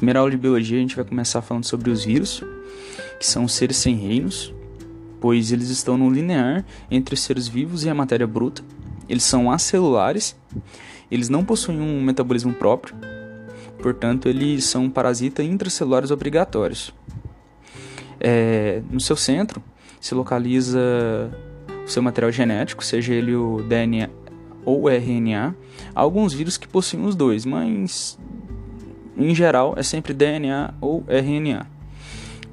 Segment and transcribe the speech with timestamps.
[0.00, 2.42] primeira aula de biologia a gente vai começar falando sobre os vírus,
[3.18, 4.50] que são seres sem reinos,
[5.20, 8.62] pois eles estão no linear entre os seres vivos e a matéria bruta.
[9.06, 10.34] Eles são acelulares,
[11.10, 12.96] eles não possuem um metabolismo próprio,
[13.82, 16.94] portanto, eles são parasitas intracelulares obrigatórios.
[18.18, 19.62] É, no seu centro
[20.00, 20.80] se localiza
[21.84, 24.08] o seu material genético, seja ele o DNA
[24.64, 25.54] ou RNA.
[25.94, 28.18] Há alguns vírus que possuem os dois, mas
[29.28, 31.66] em geral é sempre DNA ou RNA.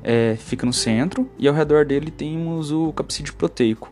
[0.03, 3.91] É, fica no centro e ao redor dele temos o capsídeo proteico,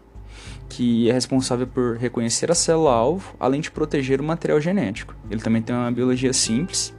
[0.69, 5.15] que é responsável por reconhecer a célula-alvo, além de proteger o material genético.
[5.29, 6.93] Ele também tem uma biologia simples.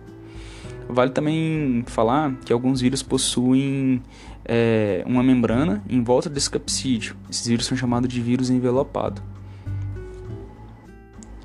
[0.88, 4.02] Vale também falar que alguns vírus possuem
[4.44, 7.16] é, uma membrana em volta desse capsídeo.
[7.28, 9.20] Esses vírus são chamados de vírus envelopado.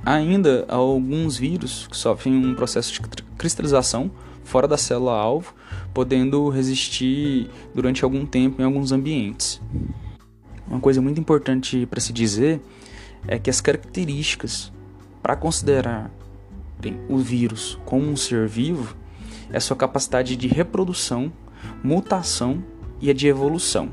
[0.06, 3.02] Ainda há alguns vírus que sofrem um processo de
[3.42, 4.12] cristalização
[4.44, 5.56] fora da célula-alvo,
[5.96, 9.60] podendo resistir durante algum tempo em alguns ambientes.
[10.68, 12.62] Uma coisa muito importante para se dizer
[13.28, 14.72] é que as características
[15.24, 16.12] para considerar
[17.10, 18.96] o vírus como um ser vivo
[19.52, 21.32] é sua capacidade de reprodução,
[21.84, 22.64] mutação
[23.00, 23.90] e a de evolução.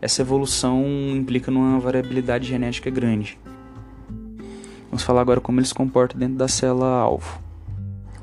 [0.00, 0.84] Essa evolução
[1.16, 3.38] implica numa variabilidade genética grande.
[4.90, 7.47] Vamos falar agora como eles se comportam dentro da célula-alvo.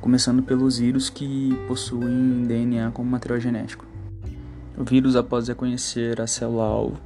[0.05, 3.87] Começando pelos vírus que possuem DNA como material genético.
[4.77, 7.01] O vírus, após reconhecer a célula-alvo,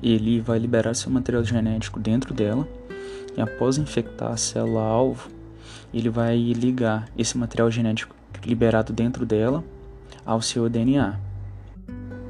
[0.00, 2.68] ele vai liberar seu material genético dentro dela
[3.36, 5.28] e após infectar a célula-alvo,
[5.92, 8.14] ele vai ligar esse material genético
[8.46, 9.64] liberado dentro dela
[10.24, 11.18] ao seu DNA.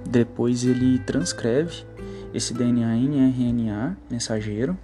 [0.09, 1.85] Depois ele transcreve
[2.33, 4.75] esse DNA em RNA mensageiro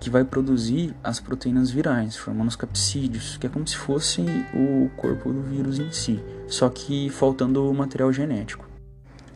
[0.00, 4.22] que vai produzir as proteínas virais, formando os capsídeos, que é como se fosse
[4.54, 8.68] o corpo do vírus em si, só que faltando o material genético.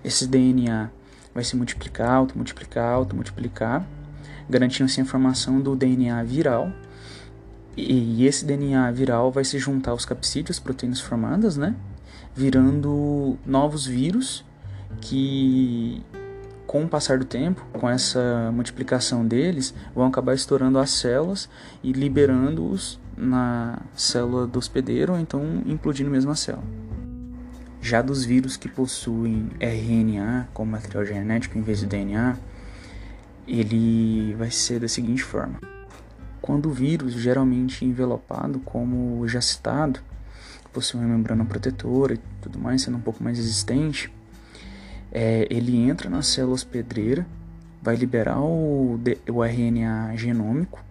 [0.04, 0.90] Esse DNA
[1.34, 3.86] vai se multiplicar, automultiplicar, automultiplicar,
[4.48, 6.72] garantindo-se a formação do DNA viral.
[7.76, 11.74] E esse DNA viral vai se juntar aos capsídeos, proteínas formadas, né?
[12.34, 14.44] Virando novos vírus
[15.00, 16.02] que
[16.72, 21.46] com o passar do tempo, com essa multiplicação deles, vão acabar estourando as células
[21.82, 26.64] e liberando-os na célula do hospedeiro, ou então implodindo mesmo a célula.
[27.78, 32.38] Já dos vírus que possuem RNA como material genético em vez de DNA,
[33.46, 35.60] ele vai ser da seguinte forma:
[36.40, 40.00] quando o vírus, geralmente envelopado, como já citado,
[40.72, 44.10] possui uma membrana protetora e tudo mais, sendo um pouco mais resistente,
[45.12, 47.26] é, ele entra na célula hospedeira,
[47.82, 50.82] vai liberar o, o RNA genômico,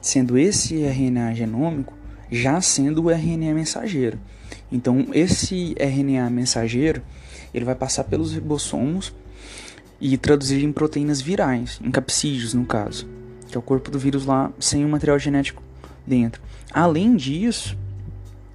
[0.00, 1.92] sendo esse RNA genômico
[2.30, 4.18] já sendo o RNA mensageiro.
[4.72, 7.02] Então, esse RNA mensageiro
[7.52, 9.14] ele vai passar pelos ribossomos
[10.00, 13.06] e traduzir em proteínas virais, em capsídeos no caso,
[13.48, 15.62] que é o corpo do vírus lá sem o material genético
[16.06, 16.42] dentro.
[16.72, 17.76] Além disso,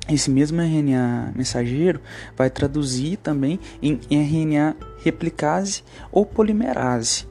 [0.09, 2.01] esse mesmo RNA mensageiro
[2.35, 7.27] vai traduzir também em RNA replicase ou polimerase.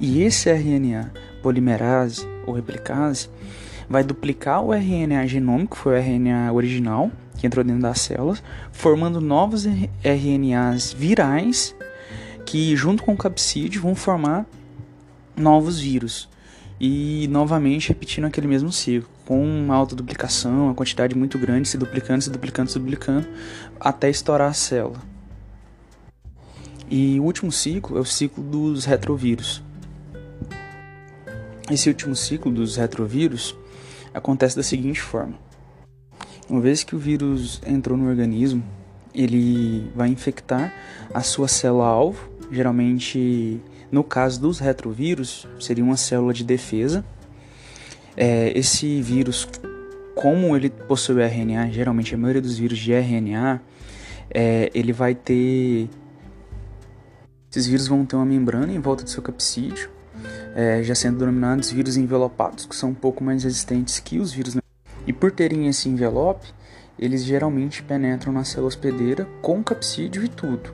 [0.00, 1.12] E esse RNA
[1.42, 3.28] polimerase ou replicase
[3.88, 8.42] vai duplicar o RNA genômico, que foi o RNA original que entrou dentro das células,
[8.70, 11.74] formando novos RNAs virais
[12.46, 14.46] que, junto com o capsídeo, vão formar
[15.36, 16.28] novos vírus
[16.80, 22.22] e novamente repetindo aquele mesmo ciclo, com uma autoduplicação, uma quantidade muito grande, se duplicando,
[22.22, 23.26] se duplicando, se duplicando,
[23.78, 25.00] até estourar a célula.
[26.90, 29.62] E o último ciclo é o ciclo dos retrovírus.
[31.70, 33.56] Esse último ciclo dos retrovírus
[34.12, 35.34] acontece da seguinte forma:
[36.48, 38.62] uma vez que o vírus entrou no organismo,
[39.14, 40.72] ele vai infectar
[41.14, 43.60] a sua célula-alvo, geralmente
[43.90, 47.04] no caso dos retrovírus, seria uma célula de defesa.
[48.16, 49.48] É, esse vírus,
[50.14, 53.60] como ele possui RNA, geralmente a maioria dos vírus de RNA,
[54.30, 55.88] é, ele vai ter.
[57.50, 59.90] Esses vírus vão ter uma membrana em volta do seu capsídeo,
[60.54, 64.56] é, já sendo denominados vírus envelopados, que são um pouco mais resistentes que os vírus.
[65.06, 66.46] E por terem esse envelope,
[66.98, 70.72] eles geralmente penetram na célula hospedeira com capsídeo e tudo.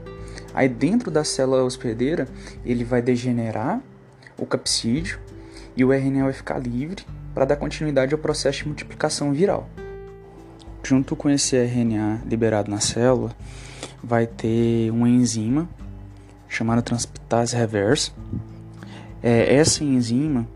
[0.54, 2.28] Aí dentro da célula hospedeira,
[2.64, 3.80] ele vai degenerar
[4.36, 5.18] o capsídeo
[5.76, 7.04] e o RNA vai ficar livre
[7.38, 9.70] para dar continuidade ao processo de multiplicação viral.
[10.82, 13.30] Junto com esse RNA liberado na célula,
[14.02, 15.68] vai ter uma enzima
[16.48, 18.10] chamada transcriptase reversa.
[19.22, 20.48] É, essa enzima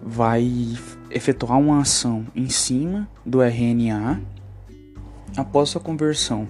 [0.00, 0.78] vai
[1.10, 4.20] efetuar uma ação em cima do RNA
[5.36, 6.46] Após a conversão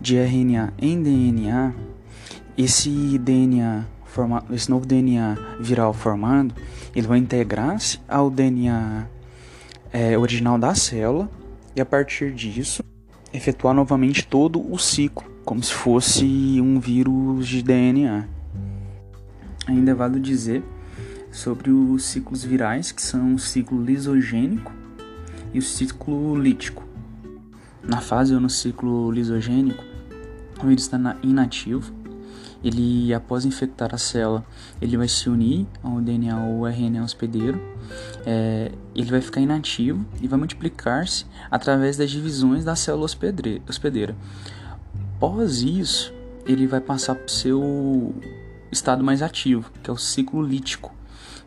[0.00, 1.74] de RNA em DNA,
[2.56, 6.54] esse DNA formado, esse novo DNA viral formado,
[6.94, 9.06] ele vai integrar-se ao DNA
[9.92, 11.28] é, original da célula
[11.74, 12.82] e a partir disso
[13.32, 18.28] efetuar novamente todo o ciclo, como se fosse um vírus de DNA.
[19.66, 20.62] Ainda é válido dizer
[21.32, 24.72] sobre os ciclos virais, que são o ciclo lisogênico
[25.52, 26.84] e o ciclo lítico.
[27.82, 29.82] Na fase ou no ciclo lisogênico,
[30.62, 32.03] o vírus está inativo.
[32.64, 34.44] Ele, após infectar a célula,
[34.80, 37.60] ele vai se unir ao DNA ou RNA hospedeiro.
[38.24, 44.16] É, ele vai ficar inativo e vai multiplicar-se através das divisões da célula hospedeira.
[45.16, 46.12] Após isso,
[46.46, 48.14] ele vai passar para o seu
[48.72, 50.92] estado mais ativo, que é o ciclo lítico,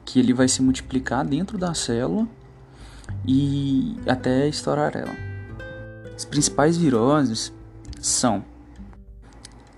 [0.05, 2.27] que ele vai se multiplicar dentro da célula
[3.25, 5.15] e até estourar ela.
[6.15, 7.53] As principais viroses
[7.99, 8.43] são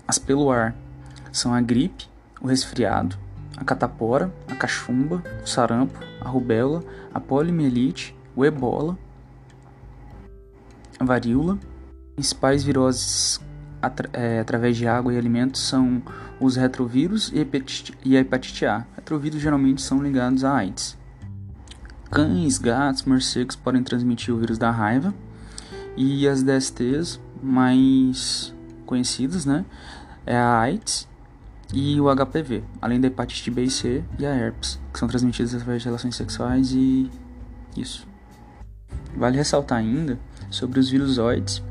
[0.06, 0.74] as pelo ar,
[1.32, 2.08] são a gripe,
[2.40, 3.16] o resfriado,
[3.56, 6.82] a catapora, a cachumba, o sarampo, a rubéola,
[7.12, 8.98] a poliomielite, o ebola,
[10.98, 11.58] a varíola.
[12.14, 13.40] Principais viroses
[13.80, 16.02] atra é, através de água e alimentos são
[16.38, 17.32] os retrovírus
[18.04, 18.86] e a hepatite A.
[18.96, 20.98] Retrovírus geralmente são ligados a AIDS.
[22.10, 25.14] Cães, gatos, morcegos podem transmitir o vírus da raiva
[25.96, 28.54] e as DSTs mais
[28.84, 29.64] conhecidas, né?
[30.26, 31.08] É a AIDS
[31.72, 35.54] e o HPV, além da hepatite B e C e a herpes, que são transmitidas
[35.54, 37.10] através de relações sexuais e
[37.76, 38.06] isso.
[39.16, 40.18] Vale ressaltar ainda
[40.50, 41.62] sobre os virusoides,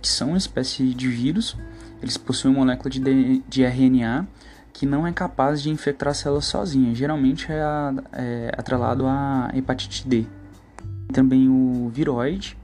[0.00, 1.56] que são uma espécie de vírus,
[2.02, 4.26] eles possuem uma molécula de, de RNA
[4.72, 7.60] que não é capaz de infectar a célula sozinha, geralmente é,
[8.12, 10.26] é atrelado à hepatite D.
[11.12, 12.56] Também o viroide,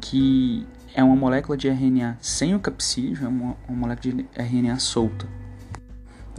[0.00, 4.78] que é uma molécula de RNA sem o capsídeo, é uma, uma molécula de RNA
[4.80, 5.26] solta.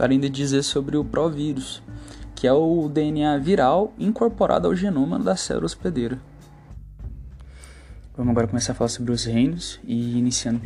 [0.00, 1.82] Para ainda dizer sobre o provírus,
[2.34, 6.18] que é o DNA viral incorporado ao genoma da célula hospedeira.
[8.16, 10.62] Vamos agora começar a falar sobre os reinos e iniciando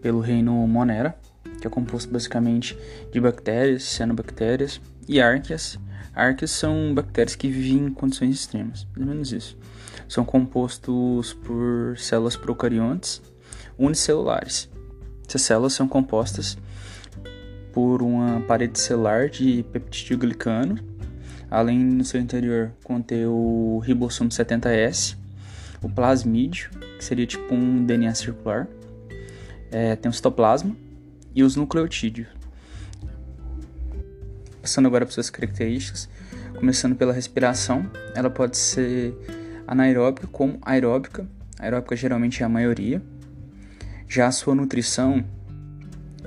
[0.00, 1.16] pelo reino Monera,
[1.60, 2.76] que é composto basicamente
[3.12, 5.78] de bactérias, cianobactérias e árqueas.
[6.12, 9.56] Árqueas são bactérias que vivem em condições extremas, ou menos isso
[10.08, 13.22] são compostos por células procariontes
[13.78, 14.68] unicelulares.
[15.28, 16.58] Essas células são compostas
[17.72, 20.78] por uma parede celular de peptidoglicano,
[21.50, 25.16] além no seu interior conter o ribossomo 70S,
[25.82, 28.68] o plasmídio, que seria tipo um DNA circular,
[29.70, 30.76] é, tem o citoplasma
[31.34, 32.28] e os nucleotídeos.
[34.60, 36.08] Passando agora para suas características,
[36.54, 39.14] começando pela respiração, ela pode ser
[39.66, 41.26] anaeróbica como aeróbica.
[41.58, 43.02] Aeróbica geralmente é a maioria.
[44.06, 45.24] Já a sua nutrição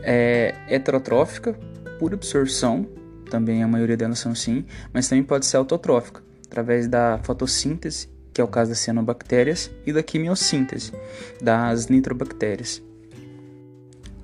[0.05, 1.53] é heterotrófica,
[1.99, 2.87] por absorção,
[3.29, 8.39] também a maioria delas são sim, mas também pode ser autotrófica, através da fotossíntese, que
[8.39, 10.93] é o caso das cianobactérias, e da quimiossíntese,
[11.41, 12.81] das nitrobactérias.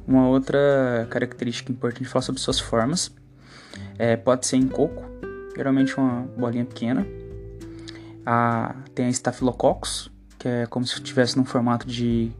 [0.07, 3.11] Uma outra característica importante falar sobre suas formas
[3.97, 5.03] é, pode ser em coco,
[5.55, 7.05] geralmente uma bolinha pequena,
[8.25, 12.31] a, tem a Staphylococcus, que é como se estivesse num formato de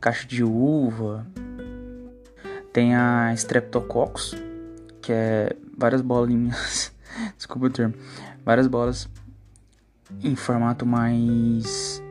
[0.00, 1.26] caixa de uva.
[2.76, 4.34] Tem a Streptococcus,
[5.00, 6.92] que é várias bolinhas,
[7.34, 7.94] desculpa o termo,
[8.44, 9.08] várias bolas
[10.22, 12.02] em formato mais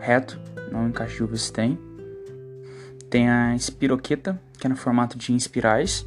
[0.00, 0.40] reto,
[0.72, 0.90] não
[1.22, 1.78] uva se tem.
[3.10, 6.06] Tem a espiroqueta, que é no formato de espirais.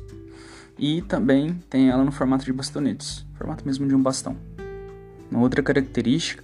[0.75, 4.35] E também tem ela no formato de bastonetes, formato mesmo de um bastão.
[5.29, 6.43] Uma outra característica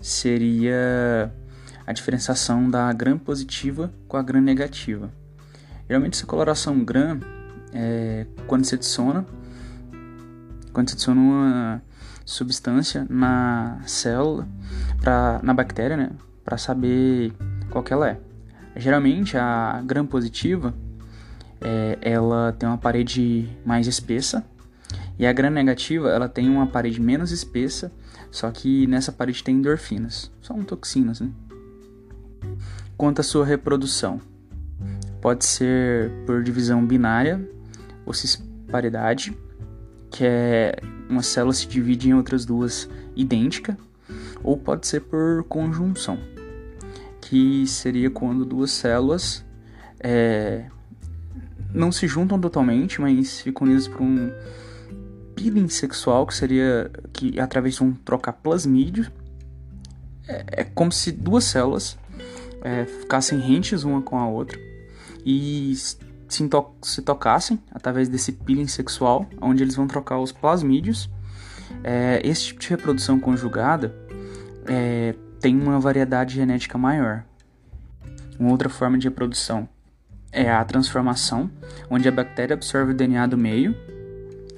[0.00, 1.34] seria
[1.84, 5.10] a diferenciação da gram positiva com a gram negativa.
[5.90, 7.18] Geralmente essa coloração gram
[7.74, 9.26] é quando se adiciona
[10.72, 11.82] quando se adiciona uma
[12.24, 14.46] substância na célula,
[15.00, 16.12] pra, na bactéria, né,
[16.44, 17.32] para saber
[17.70, 18.20] qual que ela é.
[18.76, 20.72] Geralmente a gram positiva
[21.60, 24.44] é, ela tem uma parede mais espessa
[25.18, 27.90] e a gram negativa ela tem uma parede menos espessa
[28.30, 31.32] só que nessa parede tem endorfinas, são toxinas, né?
[32.96, 34.20] Quanto à sua reprodução,
[35.20, 37.40] pode ser por divisão binária
[38.06, 39.36] ou cisparidade,
[40.10, 40.76] que é
[41.08, 43.76] uma célula se divide em outras duas idênticas,
[44.42, 46.18] ou pode ser por conjunção,
[47.20, 49.44] que seria quando duas células
[50.00, 50.64] é,
[51.72, 54.32] não se juntam totalmente, mas ficam unidas por um
[55.34, 59.10] peeling sexual, que seria que através de um trocar plasmídio,
[60.26, 61.98] é, é como se duas células
[62.62, 64.69] é, ficassem rentes uma com a outra
[65.24, 71.10] e se, to se tocassem através desse peeling sexual, onde eles vão trocar os plasmídios.
[71.84, 73.94] É, esse tipo de reprodução conjugada
[74.66, 77.24] é, tem uma variedade genética maior.
[78.38, 79.68] Uma outra forma de reprodução
[80.32, 81.50] é a transformação,
[81.88, 83.74] onde a bactéria absorve o DNA do meio,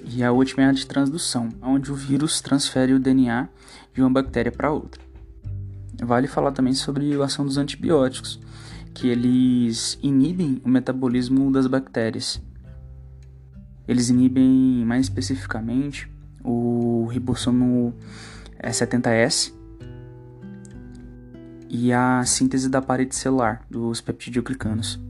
[0.05, 3.49] e a última é a de transdução, onde o vírus transfere o DNA
[3.95, 5.01] de uma bactéria para outra.
[6.03, 8.39] Vale falar também sobre a ação dos antibióticos,
[8.95, 12.41] que eles inibem o metabolismo das bactérias.
[13.87, 16.11] Eles inibem mais especificamente
[16.45, 17.95] o ribossomo
[18.63, 19.53] 70S
[21.69, 25.01] e a síntese da parede celular dos peptidiogliccanos.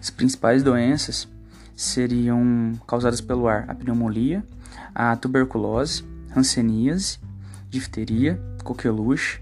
[0.00, 1.28] As principais doenças
[1.76, 4.44] seriam causadas pelo ar a pneumonia,
[4.94, 7.18] a tuberculose, hanseníase,
[7.70, 9.40] difteria, coqueluche,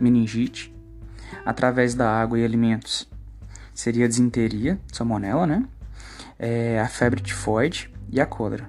[0.00, 0.72] meningite,
[1.44, 3.08] através da água e alimentos
[3.74, 5.64] seria a disenteria, salmonela, né?
[6.38, 8.68] É, a febre tifoide e a cólera.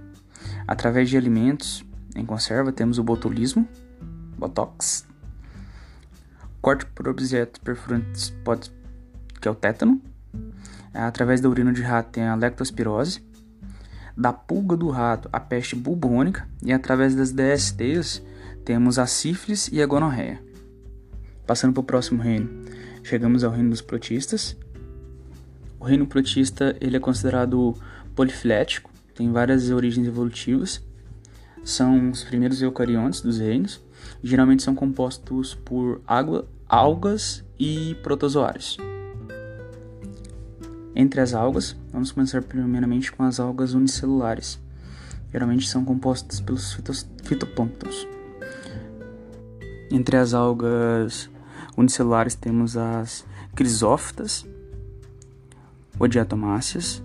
[0.68, 3.68] Através de alimentos em conserva temos o botulismo,
[4.38, 5.06] botox,
[6.62, 8.72] corte por objetos perfurantes, pode,
[9.42, 10.02] que é o tétano.
[10.94, 13.22] É, através da urina de rato tem a lectospirose.
[14.16, 16.48] Da pulga do rato, a peste bubônica.
[16.62, 18.22] E através das DSTs
[18.64, 20.42] temos a sífilis e a gonorreia.
[21.46, 22.50] Passando para o próximo reino,
[23.04, 24.56] chegamos ao reino dos protistas.
[25.80, 27.76] O reino protista ele é considerado
[28.16, 30.82] polifilético, tem várias origens evolutivas.
[31.64, 33.82] São os primeiros eucariontes dos reinos.
[34.24, 38.78] Geralmente são compostos por água, algas e protozoários.
[40.96, 44.60] Entre as algas, vamos começar primeiramente com as algas unicelulares.
[45.32, 46.74] Geralmente são compostas pelos
[47.24, 48.08] fitoplânctons.
[49.92, 51.30] Entre as algas
[51.78, 53.26] unicelulares temos as
[53.56, 54.46] crisófitas,
[56.00, 57.02] odiatomáceas,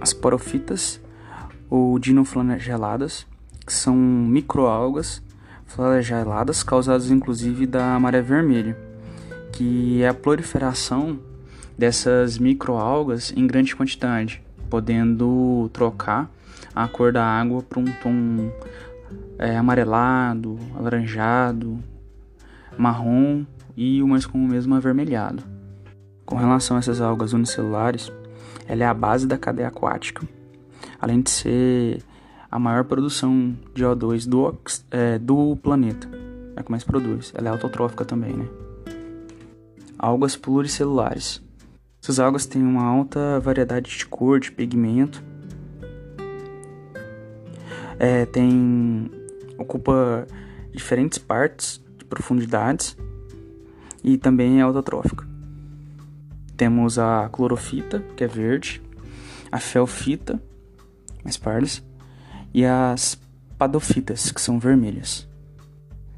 [0.00, 1.00] as porofitas
[1.68, 3.26] ou dinoflageladas,
[3.66, 5.22] que são microalgas
[5.66, 8.76] flageladas causadas inclusive da maré vermelha,
[9.52, 11.18] que é a proliferação
[11.78, 16.30] dessas microalgas em grande quantidade, podendo trocar
[16.74, 18.52] a cor da água para um tom
[19.38, 21.78] é, amarelado, alaranjado,
[22.76, 23.44] marrom
[23.76, 25.42] e o mais comum mesmo avermelhado.
[26.24, 28.12] Com relação a essas algas unicelulares,
[28.66, 30.26] ela é a base da cadeia aquática,
[31.00, 32.02] além de ser
[32.50, 34.56] a maior produção de O2 do,
[34.90, 36.08] é, do planeta.
[36.56, 37.32] É que mais produz.
[37.34, 38.48] Ela é autotrófica também, né?
[39.98, 41.42] Algas pluricelulares.
[42.02, 45.22] Essas algas têm uma alta variedade de cor, de pigmento.
[47.98, 49.10] É, tem
[49.58, 50.26] ocupa
[50.72, 52.96] diferentes partes profundidades
[54.04, 55.26] e também é autotrófica.
[56.56, 58.82] Temos a clorofita, que é verde,
[59.50, 60.42] a felfita,
[61.24, 61.82] mais pardas,
[62.52, 63.18] e as
[63.56, 65.26] padofitas, que são vermelhas.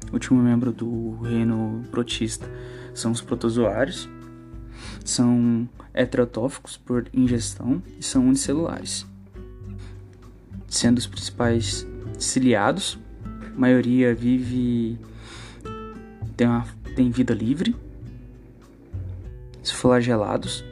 [0.09, 2.49] O último membro do reino protista
[2.93, 4.09] são os protozoários,
[5.05, 9.05] são heterotóficos por ingestão e são unicelulares,
[10.67, 11.87] sendo os principais
[12.19, 12.99] ciliados.
[13.55, 14.99] A maioria vive
[16.95, 17.75] tem, uma, vida livre,
[19.71, 20.63] flagelados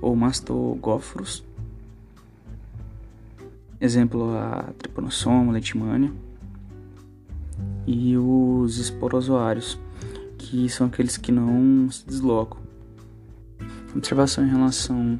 [0.00, 1.44] ou mastogóforos.
[3.80, 6.12] Exemplo, a Trypanosoma, Leishmania.
[7.86, 9.78] E os esporozoários,
[10.36, 12.60] que são aqueles que não se deslocam.
[13.96, 15.18] Observação em relação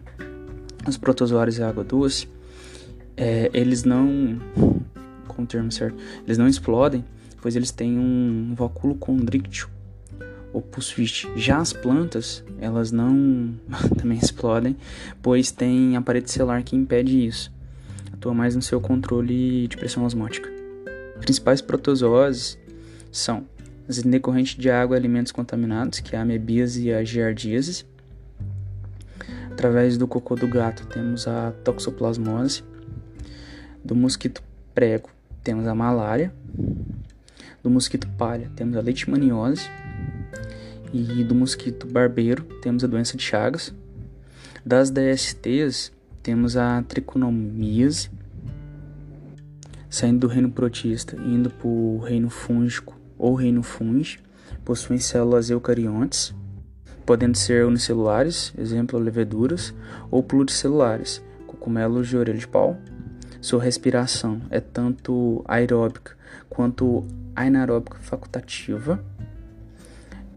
[0.85, 2.28] aos protozoários e água doce,
[3.17, 4.38] é, eles não,
[5.26, 7.05] com o termo certo, eles não explodem,
[7.40, 9.69] pois eles têm um vacúolo condríctil
[10.52, 11.26] o pulswitch.
[11.37, 13.55] Já as plantas, elas não
[13.99, 14.76] também explodem,
[15.23, 17.52] pois tem a parede celular que impede isso.
[18.12, 20.50] Atua mais no seu controle de pressão osmótica.
[21.21, 22.59] Principais protozooses
[23.12, 23.47] são
[23.88, 27.85] as decorrentes de água e alimentos contaminados, que é a amebíase e a giardíase.
[29.50, 32.62] Através do cocô do gato temos a toxoplasmose.
[33.85, 34.43] Do mosquito
[34.75, 35.11] prego
[35.43, 36.33] temos a malária.
[37.62, 39.69] Do mosquito palha temos a leishmaniose
[40.92, 43.75] e do mosquito barbeiro temos a doença de Chagas.
[44.64, 45.92] Das DSTs
[46.23, 48.11] temos a triconomíase.
[49.90, 54.21] Saindo do reino protista e indo para o reino fúngico ou reino fungi,
[54.64, 56.35] possuem células eucariontes,
[57.07, 59.75] podendo ser unicelulares, exemplo leveduras,
[60.11, 62.76] ou pluricelulares, cogumelos de orelha de pau.
[63.40, 66.16] Sua respiração é tanto aeróbica
[66.50, 69.02] quanto anaeróbica facultativa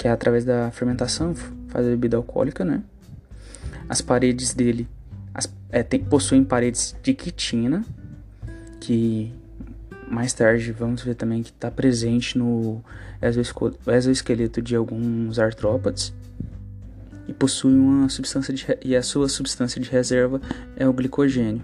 [0.01, 1.35] que é através da fermentação,
[1.67, 2.81] faz a bebida alcoólica, né?
[3.87, 4.87] As paredes dele
[5.31, 7.85] as, é, tem, possuem paredes de quitina,
[8.79, 9.31] que
[10.09, 12.83] mais tarde vamos ver também que está presente no
[13.85, 16.11] exoesqueleto de alguns artrópodes
[17.27, 20.41] e possui uma substância de, e a sua substância de reserva
[20.75, 21.61] é o glicogênio.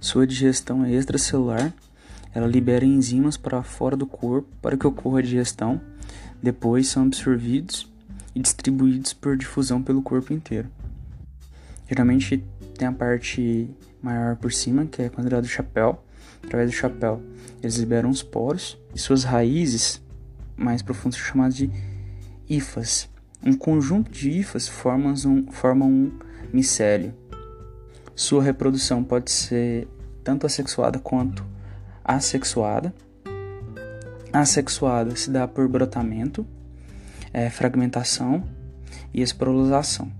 [0.00, 1.70] Sua digestão é extracelular,
[2.34, 5.78] ela libera enzimas para fora do corpo para que ocorra a digestão,
[6.42, 7.90] depois são absorvidos
[8.34, 10.68] e distribuídos por difusão pelo corpo inteiro.
[11.88, 12.44] Geralmente
[12.78, 13.68] tem a parte
[14.02, 16.02] maior por cima, que é considerado chapéu.
[16.42, 17.20] Através do chapéu,
[17.62, 20.00] eles liberam os poros e suas raízes
[20.56, 21.70] mais profundas são chamadas de
[22.48, 23.08] hifas.
[23.44, 26.18] Um conjunto de hifas formam um, formam um
[26.52, 27.14] micélio.
[28.14, 29.88] Sua reprodução pode ser
[30.22, 31.44] tanto assexuada quanto
[32.04, 32.94] assexuada.
[34.32, 36.46] Assexuada se dá por brotamento,
[37.32, 38.44] é, fragmentação
[39.12, 40.10] e esporulação.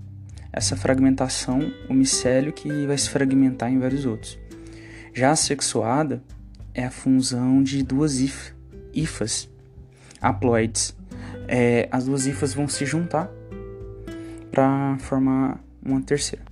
[0.51, 4.37] Essa fragmentação, o micélio que vai se fragmentar em vários outros.
[5.13, 6.21] Já a sexuada
[6.73, 8.51] é a fusão de duas if,
[8.93, 9.49] hifas
[10.21, 10.95] haploides
[11.47, 13.29] é, as duas hifas vão se juntar
[14.49, 16.45] para formar uma terceira.